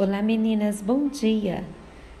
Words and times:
Olá 0.00 0.22
meninas, 0.22 0.80
bom 0.80 1.08
dia! 1.08 1.64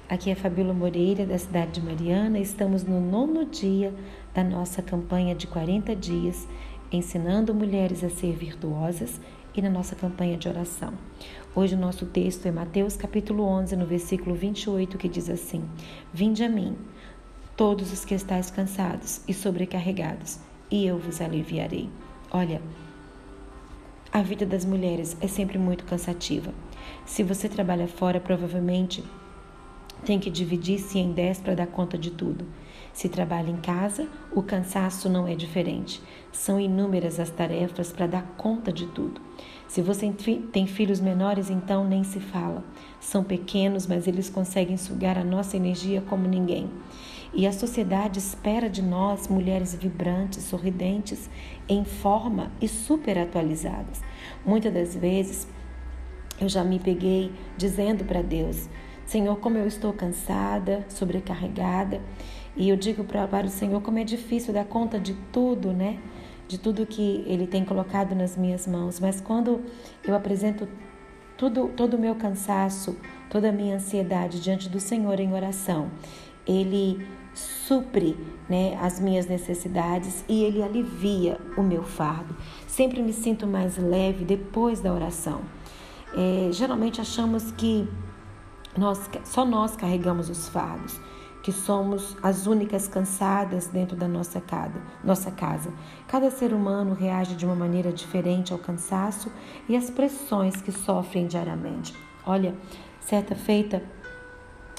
Aqui 0.08 0.30
é 0.30 0.34
Fabíola 0.34 0.74
Moreira, 0.74 1.24
da 1.24 1.38
cidade 1.38 1.74
de 1.74 1.80
Mariana. 1.80 2.40
Estamos 2.40 2.82
no 2.82 3.00
nono 3.00 3.44
dia 3.44 3.94
da 4.34 4.42
nossa 4.42 4.82
campanha 4.82 5.32
de 5.32 5.46
40 5.46 5.94
dias, 5.94 6.48
ensinando 6.90 7.54
mulheres 7.54 8.02
a 8.02 8.10
ser 8.10 8.34
virtuosas 8.34 9.20
e 9.54 9.62
na 9.62 9.70
nossa 9.70 9.94
campanha 9.94 10.36
de 10.36 10.48
oração. 10.48 10.92
Hoje 11.54 11.76
o 11.76 11.78
nosso 11.78 12.04
texto 12.06 12.46
é 12.46 12.50
Mateus 12.50 12.96
capítulo 12.96 13.44
11, 13.44 13.76
no 13.76 13.86
versículo 13.86 14.34
28, 14.34 14.98
que 14.98 15.08
diz 15.08 15.30
assim: 15.30 15.62
Vinde 16.12 16.42
a 16.42 16.48
mim, 16.48 16.76
todos 17.56 17.92
os 17.92 18.04
que 18.04 18.16
estáis 18.16 18.50
cansados 18.50 19.20
e 19.28 19.32
sobrecarregados, 19.32 20.40
e 20.68 20.84
eu 20.84 20.98
vos 20.98 21.20
aliviarei. 21.20 21.88
Olha, 22.32 22.60
a 24.10 24.20
vida 24.20 24.44
das 24.44 24.64
mulheres 24.64 25.16
é 25.20 25.28
sempre 25.28 25.58
muito 25.58 25.84
cansativa. 25.84 26.52
Se 27.04 27.22
você 27.22 27.48
trabalha 27.48 27.88
fora, 27.88 28.20
provavelmente 28.20 29.02
tem 30.04 30.18
que 30.18 30.30
dividir-se 30.30 30.98
em 30.98 31.12
10 31.12 31.40
para 31.40 31.54
dar 31.54 31.66
conta 31.66 31.98
de 31.98 32.10
tudo. 32.10 32.46
Se 32.92 33.08
trabalha 33.08 33.50
em 33.50 33.56
casa, 33.56 34.08
o 34.32 34.42
cansaço 34.42 35.08
não 35.08 35.26
é 35.26 35.34
diferente. 35.34 36.00
São 36.32 36.58
inúmeras 36.58 37.18
as 37.20 37.30
tarefas 37.30 37.92
para 37.92 38.06
dar 38.06 38.22
conta 38.36 38.72
de 38.72 38.86
tudo. 38.86 39.20
Se 39.66 39.82
você 39.82 40.12
tem 40.52 40.66
filhos 40.66 41.00
menores, 41.00 41.50
então 41.50 41.86
nem 41.86 42.02
se 42.04 42.20
fala. 42.20 42.64
São 43.00 43.22
pequenos, 43.22 43.86
mas 43.86 44.06
eles 44.06 44.30
conseguem 44.30 44.76
sugar 44.76 45.18
a 45.18 45.24
nossa 45.24 45.56
energia 45.56 46.00
como 46.00 46.26
ninguém. 46.26 46.70
E 47.34 47.46
a 47.46 47.52
sociedade 47.52 48.18
espera 48.18 48.70
de 48.70 48.82
nós 48.82 49.28
mulheres 49.28 49.74
vibrantes, 49.74 50.44
sorridentes, 50.44 51.28
em 51.68 51.84
forma 51.84 52.50
e 52.60 52.66
super 52.66 53.18
atualizadas. 53.18 54.00
Muitas 54.46 54.72
das 54.72 54.96
vezes 54.96 55.46
eu 56.40 56.48
já 56.48 56.62
me 56.62 56.78
peguei 56.78 57.32
dizendo 57.56 58.04
para 58.04 58.22
Deus: 58.22 58.68
Senhor, 59.06 59.36
como 59.36 59.58
eu 59.58 59.66
estou 59.66 59.92
cansada, 59.92 60.84
sobrecarregada. 60.88 62.00
E 62.56 62.68
eu 62.68 62.76
digo 62.76 63.04
para 63.04 63.46
o 63.46 63.48
Senhor 63.48 63.80
como 63.80 63.98
é 63.98 64.04
difícil 64.04 64.52
dar 64.52 64.64
conta 64.64 64.98
de 64.98 65.14
tudo, 65.32 65.72
né? 65.72 65.98
De 66.48 66.58
tudo 66.58 66.84
que 66.84 67.24
Ele 67.26 67.46
tem 67.46 67.64
colocado 67.64 68.14
nas 68.14 68.36
minhas 68.36 68.66
mãos. 68.66 68.98
Mas 68.98 69.20
quando 69.20 69.62
eu 70.04 70.14
apresento 70.14 70.68
tudo, 71.36 71.68
todo 71.68 71.94
o 71.94 71.98
meu 71.98 72.16
cansaço, 72.16 72.96
toda 73.30 73.50
a 73.50 73.52
minha 73.52 73.76
ansiedade 73.76 74.40
diante 74.40 74.68
do 74.68 74.80
Senhor 74.80 75.20
em 75.20 75.32
oração, 75.32 75.88
Ele 76.46 77.06
supre 77.32 78.16
né, 78.48 78.76
as 78.80 78.98
minhas 78.98 79.26
necessidades 79.26 80.24
e 80.28 80.42
Ele 80.42 80.62
alivia 80.62 81.38
o 81.56 81.62
meu 81.62 81.84
fardo. 81.84 82.36
Sempre 82.66 83.02
me 83.02 83.12
sinto 83.12 83.46
mais 83.46 83.76
leve 83.76 84.24
depois 84.24 84.80
da 84.80 84.92
oração. 84.92 85.42
É, 86.14 86.50
geralmente 86.52 87.00
achamos 87.00 87.50
que 87.52 87.88
nós, 88.76 89.10
só 89.24 89.44
nós 89.44 89.76
carregamos 89.76 90.30
os 90.30 90.48
fardos, 90.48 90.98
que 91.42 91.52
somos 91.52 92.16
as 92.22 92.46
únicas 92.46 92.88
cansadas 92.88 93.68
dentro 93.68 93.96
da 93.96 94.08
nossa 94.08 94.40
casa, 94.40 94.80
nossa 95.02 95.30
casa. 95.30 95.72
Cada 96.06 96.30
ser 96.30 96.52
humano 96.52 96.94
reage 96.94 97.34
de 97.34 97.44
uma 97.44 97.54
maneira 97.54 97.92
diferente 97.92 98.52
ao 98.52 98.58
cansaço 98.58 99.30
e 99.68 99.76
às 99.76 99.90
pressões 99.90 100.60
que 100.60 100.72
sofrem 100.72 101.26
diariamente. 101.26 101.94
Olha, 102.26 102.54
certa 103.00 103.34
feita 103.34 103.82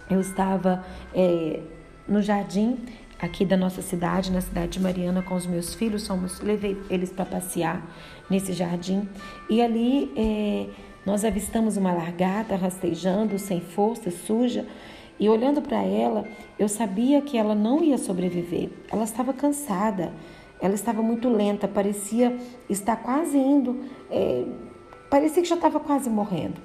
eu 0.09 0.19
estava 0.19 0.83
é, 1.13 1.61
no 2.07 2.21
jardim 2.21 2.77
aqui 3.19 3.45
da 3.45 3.57
nossa 3.57 3.81
cidade, 3.81 4.31
na 4.31 4.41
cidade 4.41 4.73
de 4.73 4.79
Mariana, 4.79 5.21
com 5.21 5.35
os 5.35 5.45
meus 5.45 5.73
filhos, 5.73 6.07
fomos, 6.07 6.39
levei 6.39 6.81
eles 6.89 7.11
para 7.11 7.25
passear 7.25 7.85
nesse 8.29 8.53
jardim 8.53 9.07
e 9.49 9.61
ali 9.61 10.11
é, 10.15 10.67
nós 11.05 11.23
avistamos 11.23 11.77
uma 11.77 11.93
largata 11.93 12.55
rastejando, 12.55 13.39
sem 13.39 13.61
força, 13.61 14.11
suja, 14.11 14.65
e 15.19 15.27
olhando 15.27 15.61
para 15.61 15.83
ela, 15.83 16.25
eu 16.57 16.69
sabia 16.69 17.21
que 17.21 17.37
ela 17.37 17.53
não 17.53 17.83
ia 17.83 17.97
sobreviver. 17.97 18.69
Ela 18.89 19.03
estava 19.03 19.33
cansada, 19.33 20.13
ela 20.61 20.73
estava 20.73 21.01
muito 21.01 21.29
lenta, 21.29 21.67
parecia 21.67 22.37
estar 22.69 22.95
quase 22.97 23.37
indo, 23.37 23.81
é, 24.09 24.45
parecia 25.09 25.41
que 25.41 25.49
já 25.49 25.55
estava 25.55 25.79
quase 25.79 26.09
morrendo. 26.09 26.61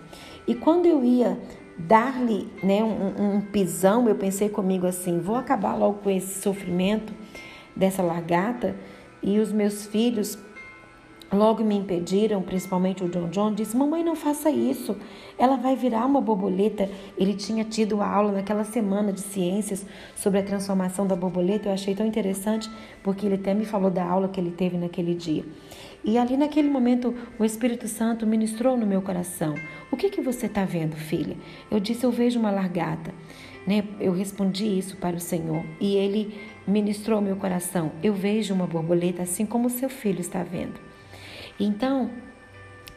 E 0.46 0.54
quando 0.54 0.86
eu 0.86 1.04
ia 1.04 1.38
dar-lhe 1.76 2.48
né, 2.62 2.82
um, 2.84 3.36
um 3.36 3.40
pisão, 3.40 4.08
eu 4.08 4.14
pensei 4.14 4.48
comigo 4.48 4.86
assim: 4.86 5.18
vou 5.18 5.36
acabar 5.36 5.74
logo 5.74 5.98
com 5.98 6.10
esse 6.10 6.40
sofrimento 6.40 7.12
dessa 7.74 8.02
largata. 8.02 8.76
E 9.22 9.38
os 9.38 9.50
meus 9.50 9.86
filhos 9.86 10.38
Logo 11.34 11.64
me 11.64 11.74
impediram, 11.74 12.40
principalmente 12.40 13.02
o 13.02 13.08
John 13.08 13.28
John, 13.28 13.52
disse: 13.52 13.76
Mamãe, 13.76 14.04
não 14.04 14.14
faça 14.14 14.50
isso, 14.50 14.96
ela 15.36 15.56
vai 15.56 15.74
virar 15.74 16.06
uma 16.06 16.20
borboleta. 16.20 16.88
Ele 17.18 17.34
tinha 17.34 17.64
tido 17.64 18.00
a 18.00 18.08
aula 18.08 18.30
naquela 18.30 18.62
semana 18.62 19.12
de 19.12 19.20
ciências 19.20 19.84
sobre 20.14 20.38
a 20.38 20.44
transformação 20.44 21.08
da 21.08 21.16
borboleta. 21.16 21.68
Eu 21.68 21.72
achei 21.72 21.92
tão 21.92 22.06
interessante, 22.06 22.70
porque 23.02 23.26
ele 23.26 23.34
até 23.34 23.52
me 23.52 23.64
falou 23.64 23.90
da 23.90 24.04
aula 24.04 24.28
que 24.28 24.40
ele 24.40 24.52
teve 24.52 24.78
naquele 24.78 25.12
dia. 25.12 25.44
E 26.04 26.16
ali 26.16 26.36
naquele 26.36 26.70
momento 26.70 27.12
o 27.36 27.44
Espírito 27.44 27.88
Santo 27.88 28.24
ministrou 28.24 28.76
no 28.76 28.86
meu 28.86 29.02
coração: 29.02 29.56
O 29.90 29.96
que, 29.96 30.10
que 30.10 30.20
você 30.20 30.46
está 30.46 30.64
vendo, 30.64 30.94
filha? 30.94 31.36
Eu 31.68 31.80
disse: 31.80 32.04
Eu 32.04 32.12
vejo 32.12 32.38
uma 32.38 32.52
largata. 32.52 33.12
Né? 33.66 33.82
Eu 33.98 34.12
respondi 34.12 34.66
isso 34.78 34.98
para 34.98 35.16
o 35.16 35.20
Senhor 35.20 35.64
e 35.80 35.96
ele 35.96 36.38
ministrou 36.64 37.20
meu 37.20 37.34
coração: 37.34 37.90
Eu 38.04 38.14
vejo 38.14 38.54
uma 38.54 38.68
borboleta 38.68 39.22
assim 39.22 39.44
como 39.44 39.68
seu 39.68 39.88
filho 39.88 40.20
está 40.20 40.44
vendo. 40.44 40.94
Então, 41.58 42.10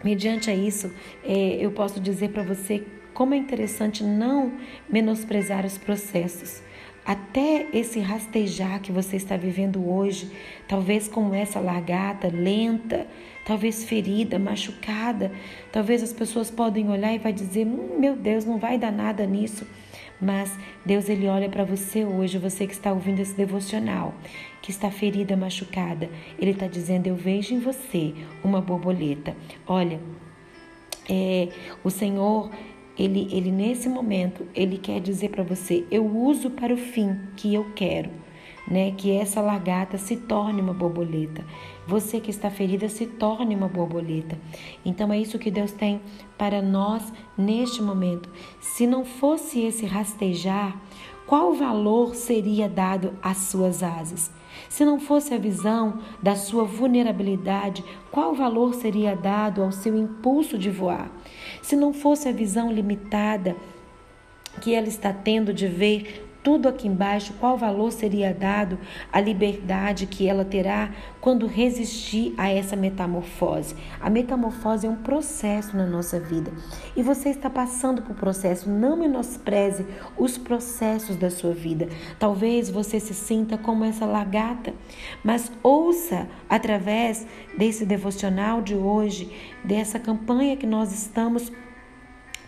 mediante 0.03 0.49
a 0.49 0.55
isso, 0.55 0.91
é, 1.23 1.57
eu 1.59 1.71
posso 1.71 1.99
dizer 1.99 2.29
para 2.29 2.43
você 2.43 2.83
como 3.13 3.33
é 3.33 3.37
interessante 3.37 4.03
não 4.03 4.51
menosprezar 4.89 5.65
os 5.65 5.77
processos. 5.77 6.61
Até 7.05 7.67
esse 7.73 7.99
rastejar 7.99 8.81
que 8.81 8.91
você 8.91 9.15
está 9.15 9.37
vivendo 9.37 9.89
hoje, 9.89 10.29
talvez 10.67 11.07
como 11.07 11.33
essa 11.33 11.59
largata 11.59 12.27
lenta, 12.27 13.07
talvez 13.45 13.85
ferida, 13.85 14.37
machucada, 14.37 15.31
talvez 15.71 16.03
as 16.03 16.11
pessoas 16.11 16.51
podem 16.51 16.89
olhar 16.89 17.13
e 17.13 17.17
vai 17.17 17.31
dizer: 17.31 17.65
hum, 17.65 17.97
"Meu 17.97 18.13
Deus, 18.13 18.43
não 18.43 18.57
vai 18.57 18.77
dar 18.77 18.91
nada 18.91 19.25
nisso". 19.25 19.65
Mas 20.19 20.57
Deus 20.85 21.09
ele 21.09 21.27
olha 21.27 21.47
para 21.47 21.63
você 21.63 22.03
hoje, 22.03 22.37
você 22.37 22.65
que 22.65 22.73
está 22.73 22.91
ouvindo 22.91 23.19
esse 23.19 23.35
devocional, 23.35 24.15
que 24.61 24.71
está 24.71 24.89
ferida, 24.89 25.37
machucada. 25.37 26.09
Ele 26.39 26.51
está 26.51 26.67
dizendo: 26.67 27.07
Eu 27.07 27.15
vejo 27.15 27.53
em 27.53 27.59
você 27.59 28.13
uma 28.43 28.59
borboleta. 28.59 29.35
Olha, 29.67 29.99
é, 31.09 31.49
o 31.83 31.89
Senhor, 31.89 32.49
ele, 32.97 33.27
ele 33.31 33.51
nesse 33.51 33.87
momento, 33.87 34.47
ele 34.55 34.77
quer 34.77 34.99
dizer 34.99 35.29
para 35.29 35.43
você: 35.43 35.85
Eu 35.91 36.05
uso 36.05 36.49
para 36.49 36.73
o 36.73 36.77
fim 36.77 37.15
que 37.35 37.53
eu 37.53 37.71
quero 37.75 38.09
né, 38.67 38.93
que 38.97 39.11
essa 39.11 39.39
lagarta 39.39 39.97
se 39.97 40.17
torne 40.17 40.61
uma 40.61 40.73
borboleta. 40.73 41.45
Você 41.87 42.19
que 42.19 42.29
está 42.29 42.49
ferida 42.49 42.89
se 42.89 43.05
torne 43.05 43.55
uma 43.55 43.69
borboleta. 43.69 44.37
Então 44.83 45.11
é 45.11 45.17
isso 45.17 45.39
que 45.39 45.49
Deus 45.49 45.71
tem 45.71 46.01
para 46.37 46.61
nós 46.61 47.13
neste 47.37 47.81
momento. 47.81 48.29
Se 48.59 48.85
não 48.85 49.05
fosse 49.05 49.61
esse 49.61 49.85
rastejar, 49.85 50.77
qual 51.25 51.53
valor 51.53 52.13
seria 52.13 52.67
dado 52.67 53.13
às 53.21 53.37
suas 53.37 53.81
asas? 53.83 54.29
Se 54.69 54.83
não 54.83 54.99
fosse 54.99 55.33
a 55.33 55.37
visão 55.37 55.99
da 56.21 56.35
sua 56.35 56.65
vulnerabilidade, 56.65 57.83
qual 58.11 58.33
valor 58.33 58.73
seria 58.73 59.15
dado 59.15 59.63
ao 59.63 59.71
seu 59.71 59.97
impulso 59.97 60.57
de 60.57 60.69
voar? 60.69 61.09
Se 61.61 61.75
não 61.75 61.93
fosse 61.93 62.27
a 62.27 62.33
visão 62.33 62.71
limitada 62.71 63.55
que 64.61 64.73
ela 64.73 64.87
está 64.87 65.13
tendo 65.13 65.53
de 65.53 65.67
ver 65.67 66.26
tudo 66.47 66.69
aqui 66.69 66.87
embaixo, 66.87 67.33
qual 67.41 67.57
valor 67.57 67.91
seria 67.91 68.33
dado 68.33 68.79
à 69.11 69.19
liberdade 69.19 70.05
que 70.05 70.29
ela 70.29 70.45
terá 70.45 70.91
quando 71.19 71.45
resistir 71.45 72.33
a 72.37 72.49
essa 72.49 72.73
metamorfose? 72.73 73.75
A 73.99 74.09
metamorfose 74.09 74.87
é 74.87 74.89
um 74.89 74.95
processo 74.95 75.75
na 75.75 75.85
nossa 75.85 76.21
vida 76.21 76.49
e 76.95 77.03
você 77.03 77.31
está 77.31 77.49
passando 77.49 78.01
por 78.01 78.15
processo. 78.15 78.69
Não 78.69 78.95
menospreze 78.95 79.85
os 80.17 80.37
processos 80.37 81.17
da 81.17 81.29
sua 81.29 81.51
vida. 81.51 81.89
Talvez 82.17 82.69
você 82.69 82.97
se 82.97 83.13
sinta 83.13 83.57
como 83.57 83.83
essa 83.83 84.05
lagarta, 84.05 84.73
mas 85.21 85.51
ouça 85.61 86.29
através 86.47 87.27
desse 87.57 87.85
devocional 87.85 88.61
de 88.61 88.73
hoje, 88.73 89.29
dessa 89.65 89.99
campanha 89.99 90.55
que 90.55 90.65
nós 90.65 90.93
estamos 90.93 91.51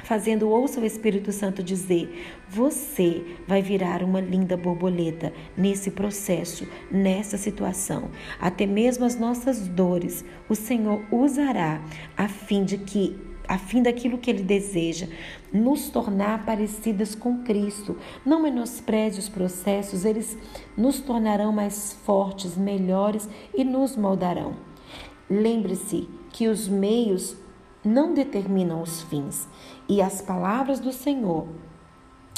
fazendo 0.10 0.50
ouça 0.50 0.82
o 0.82 0.86
Espírito 0.86 1.32
Santo 1.32 1.62
dizer: 1.62 2.34
você 2.50 3.24
vai 3.48 3.62
virar 3.62 4.02
uma 4.02 4.20
linda 4.20 4.58
borboleta 4.58 5.32
nesse 5.56 5.92
processo, 5.92 6.68
nessa 6.92 7.38
situação. 7.38 8.10
Até 8.42 8.66
mesmo 8.66 9.06
as 9.06 9.16
nossas 9.16 9.68
dores, 9.68 10.26
o 10.50 10.56
Senhor 10.56 11.04
usará 11.12 11.80
a 12.18 12.28
fim 12.28 12.66
de 12.66 12.80
que 12.80 13.16
a 13.48 13.58
fim 13.58 13.82
daquilo 13.82 14.20
que 14.20 14.30
ele 14.30 14.44
deseja, 14.44 15.08
nos 15.52 15.90
tornar 15.90 16.46
parecidas 16.46 17.16
com 17.16 17.44
Cristo. 17.44 17.98
Não 18.24 18.44
menospreze 18.44 19.18
os 19.18 19.28
processos, 19.28 20.06
eles 20.06 20.38
nos 20.78 21.00
tornarão 21.00 21.52
mais 21.52 21.98
fortes, 22.06 22.56
melhores 22.56 23.28
e 23.56 23.64
nos 23.64 23.96
moldarão. 23.96 24.56
Lembre-se 25.28 26.08
que 26.32 26.48
os 26.48 26.68
meios 26.68 27.36
não 27.84 28.14
determinam 28.14 28.82
os 28.82 29.02
fins, 29.04 29.48
e 29.88 30.02
as 30.02 30.22
palavras 30.22 30.80
do 30.80 30.92
Senhor 30.92 31.48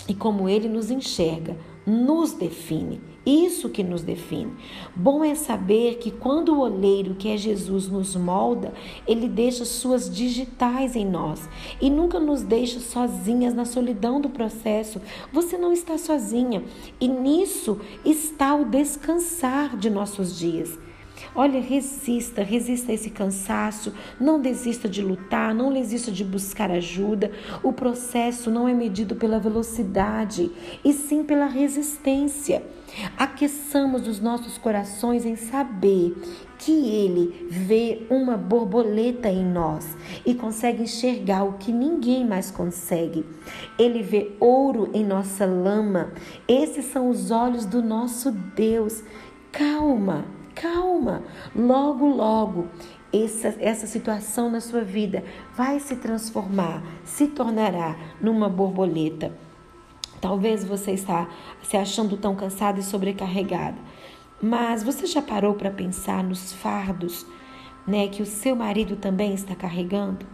e 0.07 0.13
como 0.13 0.49
ele 0.49 0.67
nos 0.67 0.89
enxerga, 0.89 1.57
nos 1.85 2.33
define. 2.33 3.01
Isso 3.25 3.69
que 3.69 3.83
nos 3.83 4.01
define. 4.01 4.51
Bom 4.95 5.23
é 5.23 5.35
saber 5.35 5.97
que 5.99 6.09
quando 6.09 6.55
o 6.55 6.59
oleiro, 6.59 7.13
que 7.13 7.29
é 7.29 7.37
Jesus, 7.37 7.87
nos 7.87 8.15
molda, 8.15 8.73
ele 9.07 9.29
deixa 9.29 9.63
suas 9.63 10.13
digitais 10.13 10.95
em 10.95 11.05
nós 11.05 11.47
e 11.79 11.89
nunca 11.89 12.19
nos 12.19 12.41
deixa 12.41 12.79
sozinhas 12.79 13.53
na 13.53 13.63
solidão 13.63 14.19
do 14.19 14.29
processo. 14.29 14.99
Você 15.31 15.55
não 15.55 15.71
está 15.71 15.99
sozinha 15.99 16.63
e 16.99 17.07
nisso 17.07 17.79
está 18.03 18.55
o 18.55 18.65
descansar 18.65 19.77
de 19.77 19.89
nossos 19.89 20.37
dias. 20.37 20.77
Olha, 21.33 21.61
resista, 21.61 22.43
resista 22.43 22.91
a 22.91 22.95
esse 22.95 23.09
cansaço, 23.09 23.93
não 24.19 24.41
desista 24.41 24.87
de 24.87 25.01
lutar, 25.01 25.53
não 25.53 25.71
desista 25.71 26.11
de 26.11 26.23
buscar 26.23 26.71
ajuda. 26.71 27.31
O 27.63 27.71
processo 27.71 28.51
não 28.51 28.67
é 28.67 28.73
medido 28.73 29.15
pela 29.15 29.39
velocidade, 29.39 30.51
e 30.83 30.93
sim 30.93 31.23
pela 31.23 31.45
resistência. 31.45 32.63
Aqueçamos 33.17 34.07
os 34.07 34.19
nossos 34.19 34.57
corações 34.57 35.25
em 35.25 35.35
saber 35.35 36.13
que 36.57 36.71
Ele 36.71 37.47
vê 37.49 38.05
uma 38.09 38.35
borboleta 38.35 39.29
em 39.29 39.43
nós 39.43 39.95
e 40.25 40.35
consegue 40.35 40.83
enxergar 40.83 41.43
o 41.43 41.53
que 41.53 41.71
ninguém 41.71 42.27
mais 42.27 42.51
consegue. 42.51 43.25
Ele 43.79 44.03
vê 44.03 44.31
ouro 44.39 44.89
em 44.93 45.05
nossa 45.05 45.45
lama. 45.45 46.11
Esses 46.47 46.85
são 46.85 47.09
os 47.09 47.31
olhos 47.31 47.65
do 47.65 47.81
nosso 47.81 48.31
Deus. 48.31 49.03
Calma 49.51 50.40
calma. 50.55 51.23
Logo, 51.55 52.05
logo, 52.07 52.67
essa, 53.13 53.55
essa 53.59 53.87
situação 53.87 54.49
na 54.49 54.61
sua 54.61 54.81
vida 54.81 55.23
vai 55.55 55.79
se 55.79 55.95
transformar, 55.95 56.81
se 57.03 57.27
tornará 57.27 57.95
numa 58.19 58.49
borboleta. 58.49 59.31
Talvez 60.19 60.63
você 60.63 60.91
está 60.91 61.27
se 61.63 61.75
achando 61.75 62.15
tão 62.15 62.35
cansada 62.35 62.79
e 62.79 62.83
sobrecarregada, 62.83 63.77
mas 64.41 64.83
você 64.83 65.05
já 65.07 65.21
parou 65.21 65.55
para 65.55 65.71
pensar 65.71 66.23
nos 66.23 66.53
fardos, 66.53 67.25
né, 67.87 68.07
que 68.07 68.21
o 68.21 68.25
seu 68.25 68.55
marido 68.55 68.95
também 68.95 69.33
está 69.33 69.55
carregando, 69.55 70.25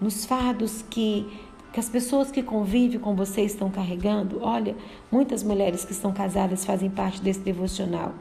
nos 0.00 0.24
fardos 0.24 0.84
que 0.88 1.26
que 1.72 1.80
as 1.80 1.88
pessoas 1.88 2.30
que 2.30 2.42
convivem 2.42 3.00
com 3.00 3.16
você 3.16 3.40
estão 3.42 3.70
carregando. 3.70 4.40
Olha, 4.42 4.76
muitas 5.10 5.42
mulheres 5.42 5.84
que 5.84 5.92
estão 5.92 6.12
casadas 6.12 6.64
fazem 6.64 6.90
parte 6.90 7.22
desse 7.22 7.40
devocional. 7.40 8.12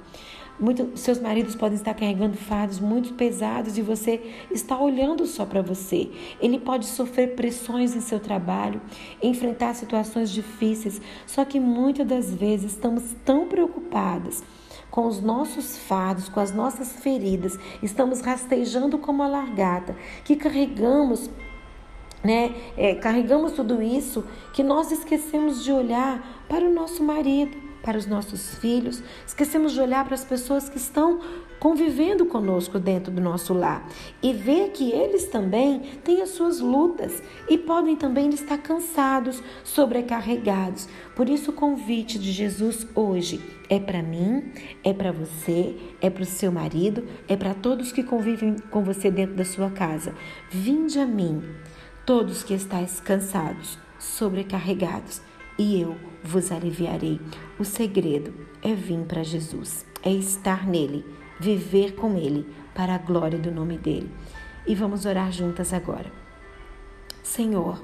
Muito, 0.62 0.96
seus 0.96 1.20
maridos 1.20 1.56
podem 1.56 1.76
estar 1.76 1.96
carregando 1.96 2.38
fardos 2.38 2.80
muito 2.80 3.16
pesados 3.16 3.80
e 3.80 3.82
você 3.82 4.22
está 4.52 4.80
olhando 4.80 5.26
só 5.26 5.44
para 5.44 5.64
você. 5.64 6.12
Ele 6.40 6.60
pode 6.60 6.86
sofrer 6.86 7.36
pressões 7.36 7.96
em 7.96 8.00
seu 8.00 8.20
trabalho, 8.20 8.80
enfrentar 9.24 9.74
situações 9.74 10.30
difíceis, 10.30 11.02
só 11.26 11.44
que 11.44 11.60
muitas 11.60 12.06
das 12.06 12.32
vezes 12.32 12.74
estamos 12.74 13.16
tão 13.26 13.48
preocupadas 13.48 14.44
com 14.92 15.08
os 15.08 15.20
nossos 15.20 15.80
fardos, 15.80 16.30
com 16.30 16.40
as 16.40 16.54
nossas 16.54 16.94
feridas, 16.94 17.58
estamos 17.82 18.22
rastejando 18.22 19.00
como 19.00 19.24
a 19.24 19.28
largata, 19.28 19.96
que 20.24 20.36
carregamos 20.36 21.28
né, 22.24 22.54
é, 22.78 22.94
carregamos 22.94 23.54
tudo 23.54 23.82
isso 23.82 24.24
que 24.54 24.62
nós 24.62 24.92
esquecemos 24.92 25.64
de 25.64 25.72
olhar 25.72 26.46
para 26.48 26.64
o 26.64 26.72
nosso 26.72 27.04
marido, 27.04 27.71
para 27.84 27.98
os 27.98 28.06
nossos 28.06 28.56
filhos, 28.56 29.02
esquecemos 29.26 29.74
de 29.74 29.80
olhar 29.80 30.06
para 30.06 30.16
as 30.16 30.24
pessoas 30.24 30.70
que 30.70 30.78
estão 30.78 31.20
convivendo 31.60 32.26
conosco 32.26 32.80
dentro 32.80 33.12
do 33.12 33.22
nosso 33.22 33.54
lar 33.54 33.88
e 34.22 34.34
ver 34.34 34.72
que 34.72 34.92
eles 34.92 35.28
também 35.28 35.80
têm 36.04 36.22
as 36.22 36.30
suas 36.30 36.60
lutas 36.60 37.22
e 37.48 37.56
podem 37.56 37.96
também 37.96 38.30
estar 38.30 38.58
cansados, 38.58 39.44
sobrecarregados. 39.64 40.90
Por 41.16 41.30
isso, 41.30 41.52
o 41.52 41.54
convite 41.54 42.18
de 42.18 42.32
Jesus 42.32 42.88
hoje 42.96 43.40
é 43.70 43.80
para 43.80 44.02
mim, 44.02 44.52
é 44.84 44.92
para 44.92 45.12
você, 45.12 45.76
é 46.02 46.10
para 46.10 46.24
o 46.24 46.26
seu 46.26 46.52
marido, 46.52 47.08
é 47.28 47.38
para 47.38 47.54
todos 47.54 47.92
que 47.92 48.02
convivem 48.02 48.56
com 48.72 48.84
você 48.84 49.12
dentro 49.12 49.36
da 49.36 49.46
sua 49.46 49.70
casa. 49.70 50.16
Vinde 50.50 51.00
a 51.00 51.06
mim, 51.06 51.44
todos 52.08 52.44
que 52.44 52.56
estáis 52.56 53.00
cansados, 53.00 53.78
sobrecarregados 54.00 55.22
e 55.62 55.80
eu 55.80 55.96
vos 56.24 56.52
aliviarei. 56.52 57.22
O 57.60 57.64
segredo 57.64 58.34
é 58.64 58.74
vir 58.74 59.06
para 59.06 59.22
Jesus, 59.22 59.86
é 60.02 60.12
estar 60.12 60.66
nele, 60.66 61.06
viver 61.40 61.94
com 61.94 62.18
ele, 62.18 62.52
para 62.74 62.96
a 62.96 62.98
glória 62.98 63.38
do 63.38 63.52
nome 63.52 63.78
dele. 63.78 64.12
E 64.66 64.74
vamos 64.74 65.06
orar 65.06 65.32
juntas 65.32 65.72
agora. 65.72 66.12
Senhor, 67.22 67.80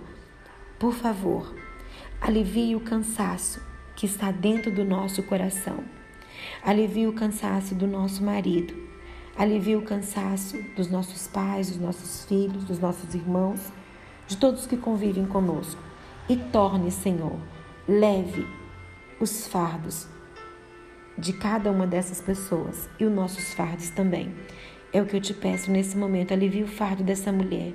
por 0.79 0.91
favor, 0.91 1.55
alivie 2.19 2.75
o 2.75 2.79
cansaço 2.79 3.61
que 3.95 4.07
está 4.07 4.31
dentro 4.31 4.71
do 4.71 4.83
nosso 4.83 5.21
coração. 5.21 5.83
Alivie 6.63 7.05
o 7.05 7.13
cansaço 7.13 7.75
do 7.75 7.85
nosso 7.85 8.23
marido. 8.23 8.73
Alivie 9.37 9.75
o 9.75 9.83
cansaço 9.83 10.57
dos 10.75 10.89
nossos 10.89 11.27
pais, 11.27 11.69
dos 11.69 11.79
nossos 11.79 12.25
filhos, 12.25 12.63
dos 12.63 12.79
nossos 12.79 13.13
irmãos, 13.13 13.71
de 14.27 14.35
todos 14.35 14.65
que 14.65 14.77
convivem 14.77 15.27
conosco. 15.27 15.81
E 16.27 16.35
torne, 16.35 16.89
Senhor, 16.89 17.37
leve 17.87 18.45
os 19.17 19.47
fardos 19.47 20.07
de 21.17 21.31
cada 21.31 21.71
uma 21.71 21.87
dessas 21.87 22.19
pessoas 22.19 22.89
e 22.99 23.05
os 23.05 23.11
nossos 23.11 23.53
fardos 23.53 23.89
também. 23.89 24.35
É 24.91 25.01
o 25.01 25.05
que 25.05 25.15
eu 25.15 25.21
te 25.21 25.33
peço 25.33 25.71
nesse 25.71 25.97
momento. 25.97 26.33
Alivie 26.33 26.63
o 26.63 26.67
fardo 26.67 27.01
dessa 27.01 27.31
mulher, 27.31 27.73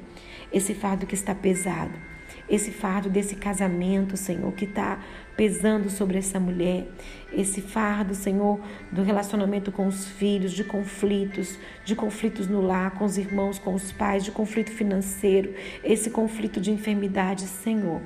esse 0.52 0.74
fardo 0.74 1.06
que 1.06 1.14
está 1.14 1.34
pesado, 1.34 1.98
esse 2.46 2.70
fardo 2.70 3.08
desse 3.08 3.36
casamento, 3.36 4.14
Senhor, 4.16 4.52
que 4.52 4.66
está 4.66 5.02
pesando 5.34 5.88
sobre 5.88 6.18
essa 6.18 6.38
mulher, 6.38 6.86
esse 7.32 7.62
fardo, 7.62 8.14
Senhor, 8.14 8.60
do 8.90 9.02
relacionamento 9.02 9.72
com 9.72 9.86
os 9.86 10.06
filhos, 10.06 10.52
de 10.52 10.62
conflitos, 10.62 11.58
de 11.86 11.96
conflitos 11.96 12.46
no 12.48 12.60
lar, 12.60 12.92
com 12.92 13.06
os 13.06 13.16
irmãos, 13.16 13.58
com 13.58 13.74
os 13.74 13.92
pais, 13.92 14.24
de 14.24 14.30
conflito 14.30 14.70
financeiro, 14.70 15.54
esse 15.82 16.10
conflito 16.10 16.60
de 16.60 16.70
enfermidade, 16.70 17.42
Senhor 17.42 18.02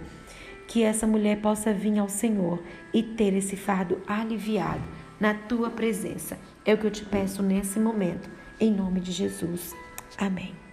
que 0.67 0.83
essa 0.83 1.07
mulher 1.07 1.41
possa 1.41 1.73
vir 1.73 1.99
ao 1.99 2.09
Senhor 2.09 2.63
e 2.93 3.03
ter 3.03 3.35
esse 3.35 3.57
fardo 3.57 4.01
aliviado 4.07 4.83
na 5.21 5.35
tua 5.35 5.71
presença. 5.71 6.39
É 6.65 6.75
o 6.75 6.79
que 6.79 6.87
eu 6.87 6.91
te 6.91 7.05
peço 7.05 7.43
nesse 7.43 7.79
momento, 7.79 8.29
em 8.61 8.73
nome 8.73 9.01
de 9.01 9.13
Jesus. 9.13 9.75
Amém. 10.19 10.66